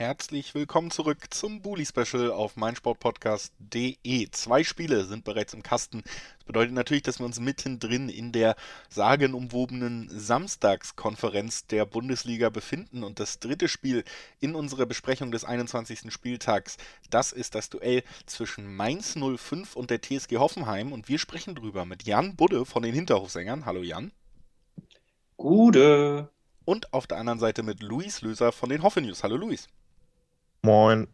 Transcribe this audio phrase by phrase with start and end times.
[0.00, 4.30] Herzlich willkommen zurück zum Bully Special auf meinsportpodcast.de.
[4.30, 6.00] Zwei Spiele sind bereits im Kasten.
[6.38, 8.56] Das bedeutet natürlich, dass wir uns mittendrin in der
[8.88, 13.04] sagenumwobenen Samstagskonferenz der Bundesliga befinden.
[13.04, 14.04] Und das dritte Spiel
[14.38, 16.10] in unserer Besprechung des 21.
[16.10, 16.78] Spieltags,
[17.10, 20.94] das ist das Duell zwischen Mainz 05 und der TSG Hoffenheim.
[20.94, 23.66] Und wir sprechen drüber mit Jan Budde von den Hinterhofsängern.
[23.66, 24.12] Hallo Jan.
[25.36, 26.30] Gute.
[26.64, 29.22] Und auf der anderen Seite mit Luis Löser von den Hoffe News.
[29.22, 29.68] Hallo Luis.
[30.62, 31.08] Moin.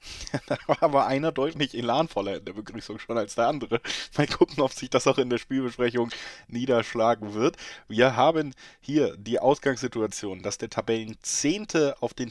[0.46, 3.80] da war aber einer deutlich elanvoller in der Begrüßung schon als der andere.
[4.16, 6.10] Mal gucken, ob sich das auch in der Spielbesprechung
[6.46, 7.56] niederschlagen wird.
[7.88, 12.30] Wir haben hier die Ausgangssituation, dass der Tabellenzehnte auf den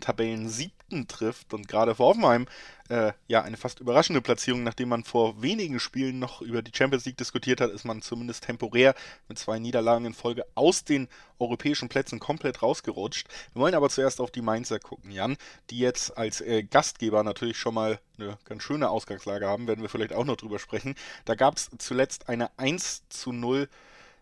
[0.87, 2.47] Tabellensiebten trifft und gerade vor Hoffenheim
[2.89, 4.63] äh, ja, eine fast überraschende Platzierung.
[4.63, 8.45] Nachdem man vor wenigen Spielen noch über die Champions League diskutiert hat, ist man zumindest
[8.45, 8.95] temporär
[9.27, 11.07] mit zwei Niederlagen in Folge aus den
[11.39, 13.27] europäischen Plätzen komplett rausgerutscht.
[13.53, 15.37] Wir wollen aber zuerst auf die Mainzer gucken, Jan,
[15.69, 19.89] die jetzt als äh, Gastgeber natürlich schon mal eine ganz schöne Ausgangslage haben, werden wir
[19.89, 20.95] vielleicht auch noch drüber sprechen.
[21.25, 23.67] Da gab es zuletzt eine 1 zu 0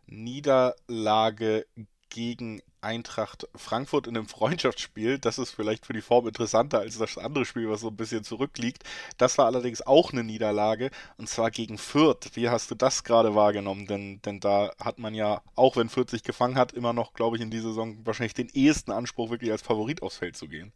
[0.07, 1.65] Niederlage
[2.09, 5.17] gegen Eintracht Frankfurt in einem Freundschaftsspiel.
[5.17, 8.23] Das ist vielleicht für die Form interessanter als das andere Spiel, was so ein bisschen
[8.23, 8.83] zurückliegt.
[9.17, 12.31] Das war allerdings auch eine Niederlage und zwar gegen Fürth.
[12.35, 13.87] Wie hast du das gerade wahrgenommen?
[13.87, 17.37] Denn, denn da hat man ja, auch wenn Fürth sich gefangen hat, immer noch, glaube
[17.37, 20.71] ich, in dieser Saison wahrscheinlich den ehesten Anspruch, wirklich als Favorit aufs Feld zu gehen.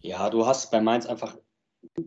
[0.00, 1.36] Ja, du hast bei Mainz einfach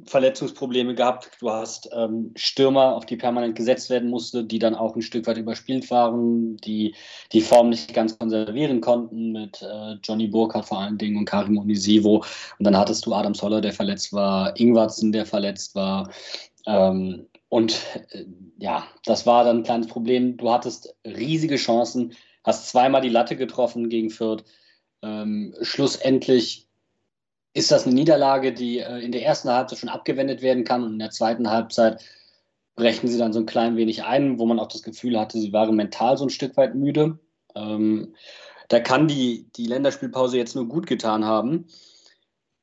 [0.05, 1.31] Verletzungsprobleme gehabt.
[1.39, 5.27] Du hast ähm, Stürmer, auf die permanent gesetzt werden musste, die dann auch ein Stück
[5.27, 6.95] weit überspielt waren, die
[7.31, 11.57] die Form nicht ganz konservieren konnten mit äh, Johnny Burkhardt vor allen Dingen und Karim
[11.57, 12.23] Onisivo.
[12.59, 16.09] Und dann hattest du Adam Soller, der verletzt war, Ingwarzen, der verletzt war.
[16.65, 18.25] Ähm, und äh,
[18.59, 20.37] ja, das war dann ein kleines Problem.
[20.37, 24.43] Du hattest riesige Chancen, hast zweimal die Latte getroffen gegen Fürth.
[25.03, 26.70] Ähm, schlussendlich
[27.53, 30.93] ist das eine Niederlage, die äh, in der ersten Halbzeit schon abgewendet werden kann und
[30.93, 32.03] in der zweiten Halbzeit
[32.75, 35.53] brechen sie dann so ein klein wenig ein, wo man auch das Gefühl hatte, sie
[35.53, 37.19] waren mental so ein Stück weit müde.
[37.55, 38.15] Ähm,
[38.69, 41.67] da kann die, die Länderspielpause jetzt nur gut getan haben.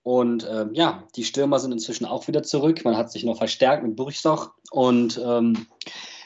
[0.03, 2.83] Und ähm, ja, die Stürmer sind inzwischen auch wieder zurück.
[2.83, 4.53] Man hat sich noch verstärkt mit Burchstoch.
[4.71, 5.67] Und ähm,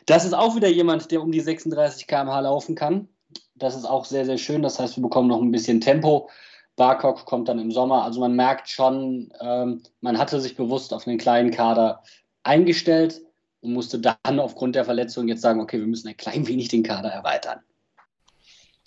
[0.07, 3.09] das ist auch wieder jemand, der um die 36 km/h laufen kann.
[3.57, 4.63] Das ist auch sehr, sehr schön.
[4.63, 6.29] Das heißt, wir bekommen noch ein bisschen Tempo.
[6.77, 8.05] Barcock kommt dann im Sommer.
[8.05, 12.03] Also man merkt schon, ähm, man hatte sich bewusst auf einen kleinen Kader
[12.43, 13.23] eingestellt
[13.61, 16.83] und musste dann aufgrund der Verletzung jetzt sagen, okay, wir müssen ein klein wenig den
[16.83, 17.61] Kader erweitern.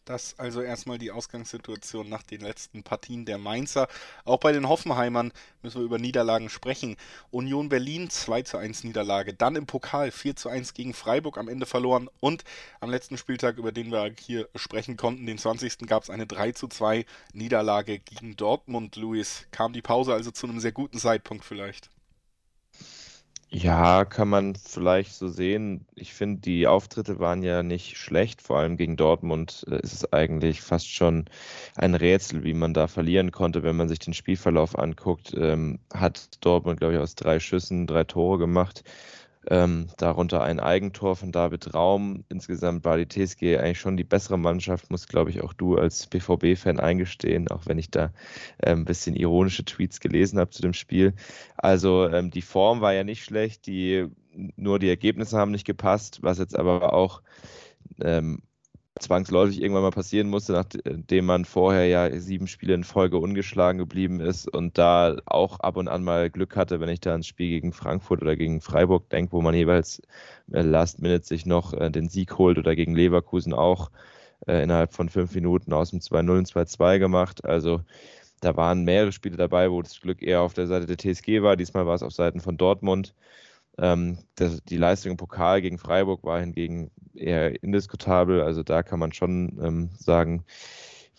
[0.06, 3.88] Das also erstmal die Ausgangssituation nach den letzten Partien der Mainzer.
[4.24, 5.34] Auch bei den Hoffenheimern
[5.64, 6.96] müssen wir über Niederlagen sprechen.
[7.32, 11.48] Union Berlin 2 zu 1 Niederlage, dann im Pokal 4 zu 1 gegen Freiburg am
[11.48, 12.44] Ende verloren und
[12.82, 15.88] am letzten Spieltag, über den wir hier sprechen konnten, den 20.
[15.88, 18.98] gab es eine 3 zu 2 Niederlage gegen Dortmund.
[18.98, 21.90] Luis, kam die Pause also zu einem sehr guten Zeitpunkt vielleicht?
[23.50, 25.85] Ja, kann man vielleicht so sehen.
[25.95, 28.41] Ich finde, die Auftritte waren ja nicht schlecht.
[28.41, 31.25] Vor allem gegen Dortmund äh, ist es eigentlich fast schon
[31.75, 35.33] ein Rätsel, wie man da verlieren konnte, wenn man sich den Spielverlauf anguckt.
[35.38, 38.83] Ähm, hat Dortmund, glaube ich, aus drei Schüssen drei Tore gemacht.
[39.47, 42.23] Ähm, darunter ein Eigentor von David Raum.
[42.29, 46.07] Insgesamt war die TSG eigentlich schon die bessere Mannschaft, muss, glaube ich, auch du als
[46.07, 48.11] BVB-Fan eingestehen, auch wenn ich da
[48.57, 51.13] äh, ein bisschen ironische Tweets gelesen habe zu dem Spiel.
[51.57, 54.07] Also ähm, die Form war ja nicht schlecht, die,
[54.56, 57.22] nur die Ergebnisse haben nicht gepasst, was jetzt aber auch
[58.01, 58.41] ähm,
[59.00, 64.22] zwangsläufig irgendwann mal passieren musste, nachdem man vorher ja sieben Spiele in Folge ungeschlagen geblieben
[64.22, 67.50] ist und da auch ab und an mal Glück hatte, wenn ich da ans Spiel
[67.50, 70.01] gegen Frankfurt oder gegen Freiburg denke, wo man jeweils
[70.51, 73.91] äh, Last Minute sich noch äh, den Sieg holt oder gegen Leverkusen auch
[74.47, 77.45] äh, innerhalb von fünf Minuten aus dem 2-0 und 2-2 gemacht.
[77.45, 77.81] Also
[78.41, 81.56] da waren mehrere Spiele dabei, wo das Glück eher auf der Seite der TSG war.
[81.57, 83.13] Diesmal war es auf Seiten von Dortmund.
[83.77, 88.41] Ähm, das, die Leistung im Pokal gegen Freiburg war hingegen eher indiskutabel.
[88.41, 90.44] Also da kann man schon ähm, sagen,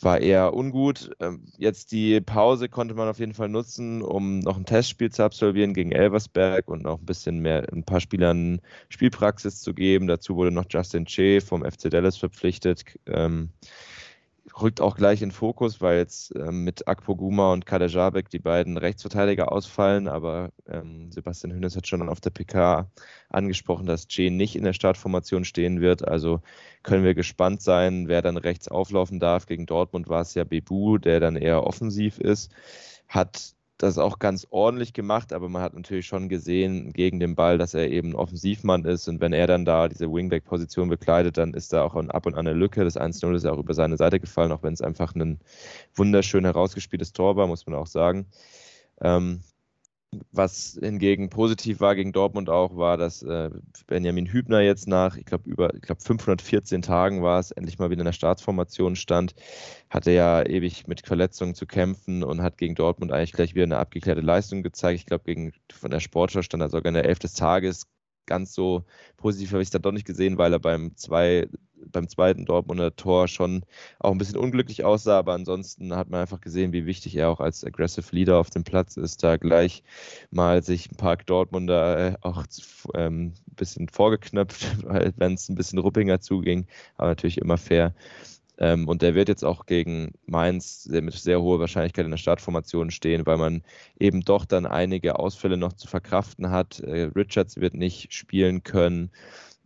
[0.01, 1.11] war eher ungut.
[1.21, 5.25] Ähm, jetzt die Pause konnte man auf jeden Fall nutzen, um noch ein Testspiel zu
[5.25, 10.07] absolvieren gegen Elversberg und noch ein bisschen mehr ein paar Spielern Spielpraxis zu geben.
[10.07, 12.85] Dazu wurde noch Justin Che vom FC Dallas verpflichtet.
[14.61, 18.77] Rückt auch gleich in Fokus, weil jetzt ähm, mit Akpoguma und Kader Jabek die beiden
[18.77, 22.89] Rechtsverteidiger ausfallen, aber ähm, Sebastian Hönes hat schon auf der PK
[23.29, 26.41] angesprochen, dass Jane nicht in der Startformation stehen wird, also
[26.85, 29.47] können wir gespannt sein, wer dann rechts auflaufen darf.
[29.47, 32.53] Gegen Dortmund war es ja Bebu, der dann eher offensiv ist,
[33.09, 37.59] hat das auch ganz ordentlich gemacht, aber man hat natürlich schon gesehen gegen den Ball,
[37.59, 41.73] dass er eben Offensivmann ist und wenn er dann da diese Wingback-Position bekleidet, dann ist
[41.73, 42.85] da auch ab und an eine Lücke.
[42.85, 45.41] Das 1-0 ist ja auch über seine Seite gefallen, auch wenn es einfach ein
[45.95, 48.27] wunderschön herausgespieltes Tor war, muss man auch sagen.
[49.01, 49.41] Ähm,
[50.33, 53.51] was hingegen positiv war gegen Dortmund auch, war, dass äh,
[53.87, 57.91] Benjamin Hübner jetzt nach, ich glaube, über ich glaub 514 Tagen war es, endlich mal
[57.91, 59.35] wieder in der Staatsformation stand.
[59.91, 63.79] Hatte ja ewig mit Verletzungen zu kämpfen und hat gegen Dortmund eigentlich gleich wieder eine
[63.79, 65.01] abgeklärte Leistung gezeigt.
[65.01, 67.87] Ich glaube, von der Sportschau stand er sogar in der Elf des Tages.
[68.27, 68.85] Ganz so
[69.17, 71.49] positiv habe ich es da doch nicht gesehen, weil er beim zwei
[71.93, 73.65] beim zweiten Dortmunder Tor schon
[73.99, 77.41] auch ein bisschen unglücklich aussah, aber ansonsten hat man einfach gesehen, wie wichtig er auch
[77.41, 79.83] als Aggressive Leader auf dem Platz ist, da gleich
[80.31, 82.45] mal sich ein paar Dortmunder äh, auch
[82.95, 84.85] ähm, ein bisschen vorgeknöpft,
[85.17, 87.95] wenn es ein bisschen ruppiger zuging, aber natürlich immer fair.
[88.59, 92.91] Ähm, und der wird jetzt auch gegen Mainz mit sehr hoher Wahrscheinlichkeit in der Startformation
[92.91, 93.63] stehen, weil man
[93.99, 96.81] eben doch dann einige Ausfälle noch zu verkraften hat.
[96.81, 99.11] Äh, Richards wird nicht spielen können.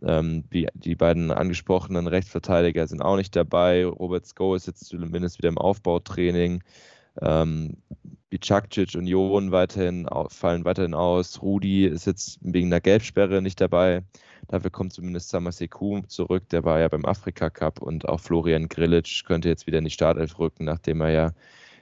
[0.02, 3.85] Ähm, die, die beiden angesprochenen Rechtsverteidiger sind auch nicht dabei.
[3.85, 6.62] Robert Sko ist jetzt zumindest wieder im Aufbautraining.
[7.20, 7.76] Ähm,
[8.31, 11.43] Bicakcic und Jon weiterhin, fallen weiterhin aus.
[11.43, 14.05] Rudi ist jetzt wegen einer Gelbsperre nicht dabei.
[14.49, 16.49] Dafür kommt zumindest Samaseku zurück.
[16.50, 19.91] Der war ja beim Afrika Cup und auch Florian Grillitsch könnte jetzt wieder in die
[19.91, 21.32] Startelf rücken, nachdem er ja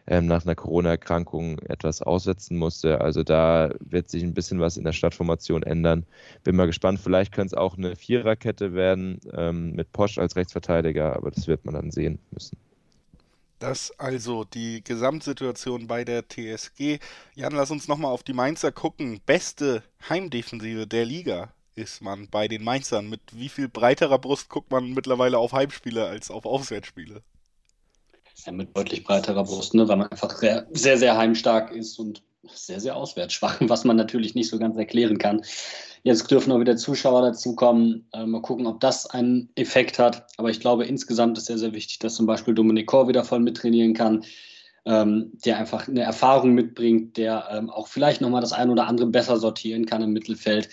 [0.08, 3.00] ähm, nach einer Corona-Erkrankung etwas aussetzen musste.
[3.00, 6.06] Also da wird sich ein bisschen was in der Stadtformation ändern.
[6.44, 11.14] Bin mal gespannt, vielleicht könnte es auch eine Viererkette werden ähm, mit Posch als Rechtsverteidiger,
[11.14, 12.56] aber das wird man dann sehen müssen.
[13.58, 17.00] Das also die Gesamtsituation bei der TSG.
[17.34, 19.20] Jan, lass uns nochmal auf die Mainzer gucken.
[19.26, 23.10] Beste Heimdefensive der Liga ist man bei den Mainzern.
[23.10, 27.22] Mit wie viel breiterer Brust guckt man mittlerweile auf Heimspiele als auf Auswärtsspiele?
[28.44, 32.22] Ja, mit deutlich breiterer Brust, ne, weil man einfach sehr, sehr, sehr heimstark ist und
[32.54, 35.42] sehr, sehr auswärtsschwach, was man natürlich nicht so ganz erklären kann.
[36.04, 38.06] Jetzt dürfen auch wieder Zuschauer dazukommen.
[38.12, 40.26] Äh, mal gucken, ob das einen Effekt hat.
[40.36, 43.40] Aber ich glaube, insgesamt ist sehr, sehr wichtig, dass zum Beispiel Dominik Kor wieder voll
[43.40, 44.24] mittrainieren kann,
[44.86, 49.08] ähm, der einfach eine Erfahrung mitbringt, der ähm, auch vielleicht nochmal das ein oder andere
[49.08, 50.68] besser sortieren kann im Mittelfeld.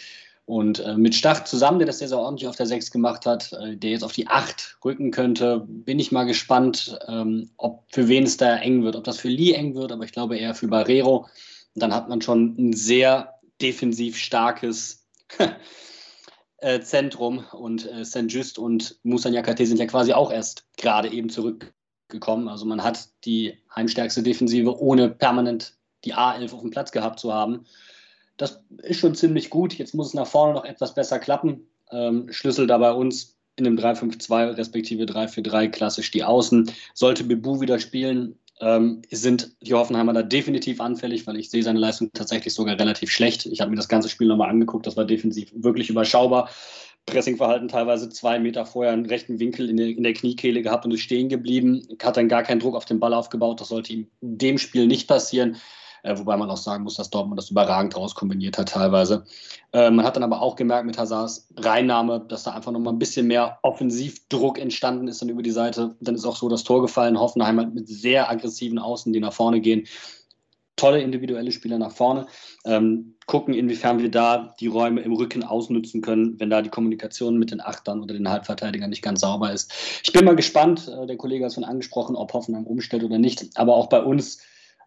[0.46, 3.52] Und äh, mit Stach zusammen, der das sehr, sehr ordentlich auf der 6 gemacht hat,
[3.54, 8.08] äh, der jetzt auf die 8 rücken könnte, bin ich mal gespannt, ähm, ob für
[8.08, 8.96] wen es da eng wird.
[8.96, 11.28] Ob das für Lee eng wird, aber ich glaube eher für Barrero.
[11.74, 15.08] Und dann hat man schon ein sehr defensiv starkes
[16.58, 17.44] äh, Zentrum.
[17.52, 18.26] Und äh, St.
[18.28, 22.50] Just und Moussa Nyakate sind ja quasi auch erst gerade eben zurückgekommen.
[22.50, 27.34] Also man hat die heimstärkste Defensive, ohne permanent die A11 auf dem Platz gehabt zu
[27.34, 27.66] haben.
[28.38, 29.74] Das ist schon ziemlich gut.
[29.74, 31.68] Jetzt muss es nach vorne noch etwas besser klappen.
[31.92, 36.72] Ähm, Schlüssel da bei uns in dem 3-5-2 respektive 3-4-3 klassisch die Außen.
[36.94, 41.80] Sollte Bebu wieder spielen, ähm, sind die Hoffenheimer da definitiv anfällig, weil ich sehe seine
[41.80, 43.46] Leistung tatsächlich sogar relativ schlecht.
[43.46, 46.50] Ich habe mir das ganze Spiel nochmal angeguckt, das war defensiv wirklich überschaubar.
[47.06, 50.92] Pressingverhalten teilweise zwei Meter vorher einen rechten Winkel in der, in der Kniekehle gehabt und
[50.92, 53.62] ist stehen geblieben, hat dann gar keinen Druck auf den Ball aufgebaut.
[53.62, 55.58] Das sollte ihm in dem Spiel nicht passieren.
[56.06, 59.26] Äh, wobei man auch sagen muss, dass Dortmund das überragend rauskombiniert hat teilweise.
[59.74, 63.00] Äh, man hat dann aber auch gemerkt mit Hazards Reinnahme, dass da einfach nochmal ein
[63.00, 65.96] bisschen mehr Offensivdruck entstanden ist dann über die Seite.
[66.00, 67.20] Dann ist auch so das Tor gefallen.
[67.20, 69.88] Hoffenheim hat mit sehr aggressiven Außen, die nach vorne gehen.
[70.76, 72.28] Tolle individuelle Spieler nach vorne.
[72.66, 77.40] Ähm, gucken, inwiefern wir da die Räume im Rücken ausnutzen können, wenn da die Kommunikation
[77.40, 79.74] mit den Achtern oder den Halbverteidigern nicht ganz sauber ist.
[80.04, 83.18] Ich bin mal gespannt, äh, der Kollege hat es schon angesprochen, ob Hoffenheim umstellt oder
[83.18, 83.58] nicht.
[83.58, 84.40] Aber auch bei uns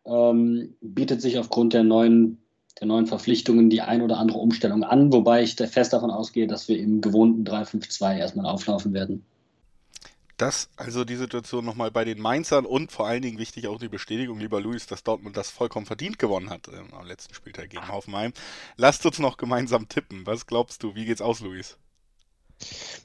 [0.04, 2.38] ähm, bietet sich aufgrund der neuen,
[2.80, 6.68] der neuen Verpflichtungen die ein oder andere Umstellung an, wobei ich fest davon ausgehe, dass
[6.68, 9.24] wir im gewohnten 3-5-2 erstmal auflaufen werden.
[10.38, 13.88] Das also die Situation nochmal bei den Mainzern und vor allen Dingen wichtig auch die
[13.88, 17.88] Bestätigung, lieber Luis, dass Dortmund das vollkommen verdient gewonnen hat äh, am letzten Spieltag gegen
[17.88, 18.32] Hoffenheim.
[18.76, 20.26] Lasst uns noch gemeinsam tippen.
[20.26, 20.94] Was glaubst du?
[20.94, 21.76] Wie geht's aus, Luis?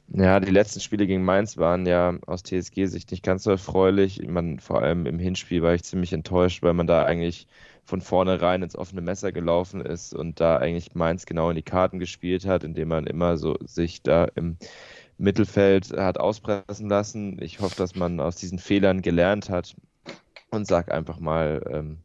[0.08, 4.20] Ja, die letzten Spiele gegen Mainz waren ja aus TSG-Sicht nicht ganz so erfreulich.
[4.26, 7.46] Man, vor allem im Hinspiel war ich ziemlich enttäuscht, weil man da eigentlich
[7.84, 11.98] von vornherein ins offene Messer gelaufen ist und da eigentlich Mainz genau in die Karten
[11.98, 14.56] gespielt hat, indem man immer so sich da im
[15.18, 17.40] Mittelfeld hat auspressen lassen.
[17.42, 19.76] Ich hoffe, dass man aus diesen Fehlern gelernt hat
[20.50, 21.98] und sag einfach mal, ähm,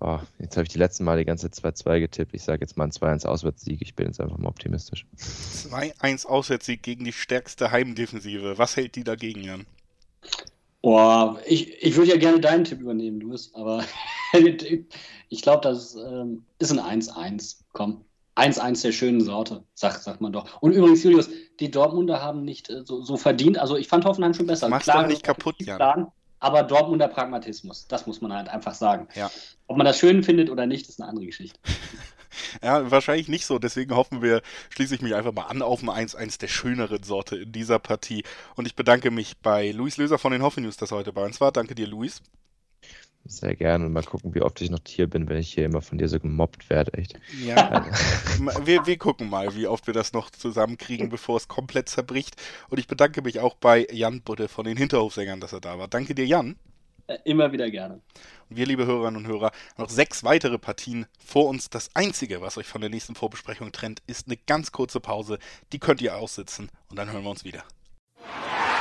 [0.00, 2.34] Oh, jetzt habe ich die letzten Mal die ganze Zeit 2-2 getippt.
[2.34, 3.80] Ich sage jetzt mal ein 2-1 Auswärtssieg.
[3.80, 5.06] Ich bin jetzt einfach mal optimistisch.
[5.16, 8.58] 2-1 Auswärtssieg gegen die stärkste Heimdefensive.
[8.58, 9.66] Was hält die dagegen, Jan?
[10.82, 13.84] Boah, ich, ich würde ja gerne deinen Tipp übernehmen, Louis, aber
[15.28, 17.60] ich glaube, das ähm, ist ein 1-1.
[17.72, 18.04] Komm.
[18.36, 20.60] 1-1 der schönen Sorte, sagt, sagt man doch.
[20.60, 23.58] Und übrigens, Julius, die Dortmunder haben nicht äh, so, so, verdient.
[23.58, 24.68] Also ich fand Hoffenheim schon besser.
[24.68, 26.08] Machst Klar, doch nicht kaputt, Jan.
[26.44, 29.08] Aber Dortmunder Pragmatismus, das muss man halt einfach sagen.
[29.14, 29.30] Ja.
[29.66, 31.58] Ob man das schön findet oder nicht, ist eine andere Geschichte.
[32.64, 33.60] Ja, wahrscheinlich nicht so.
[33.60, 37.36] Deswegen hoffen wir, schließe ich mich einfach mal an auf ein 1-1 der schöneren Sorte
[37.36, 38.24] in dieser Partie.
[38.56, 41.24] Und ich bedanke mich bei Luis Löser von den Hoffe News, dass er heute bei
[41.24, 41.52] uns war.
[41.52, 42.22] Danke dir, Luis.
[43.26, 43.86] Sehr gerne.
[43.86, 46.08] Und mal gucken, wie oft ich noch hier bin, wenn ich hier immer von dir
[46.08, 47.18] so gemobbt werde, echt.
[47.42, 47.86] Ja.
[48.64, 52.36] wir, wir gucken mal, wie oft wir das noch zusammenkriegen, bevor es komplett zerbricht.
[52.68, 55.88] Und ich bedanke mich auch bei Jan Budde von den Hinterhofsängern, dass er da war.
[55.88, 56.56] Danke dir, Jan.
[57.06, 58.00] Äh, immer wieder gerne.
[58.50, 61.70] Und wir, liebe Hörerinnen und Hörer, noch sechs weitere Partien vor uns.
[61.70, 65.38] Das Einzige, was euch von der nächsten Vorbesprechung trennt, ist eine ganz kurze Pause.
[65.72, 67.64] Die könnt ihr aussitzen und dann hören wir uns wieder.